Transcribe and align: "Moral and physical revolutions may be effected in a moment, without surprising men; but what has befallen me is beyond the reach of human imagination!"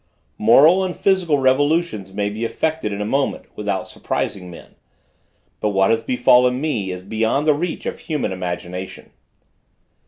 "Moral 0.39 0.83
and 0.83 0.95
physical 0.95 1.37
revolutions 1.37 2.11
may 2.11 2.27
be 2.27 2.43
effected 2.43 2.91
in 2.91 3.01
a 3.01 3.05
moment, 3.05 3.45
without 3.55 3.87
surprising 3.87 4.49
men; 4.49 4.73
but 5.59 5.69
what 5.69 5.91
has 5.91 6.01
befallen 6.01 6.59
me 6.59 6.89
is 6.89 7.03
beyond 7.03 7.45
the 7.45 7.53
reach 7.53 7.85
of 7.85 7.99
human 7.99 8.31
imagination!" 8.31 9.11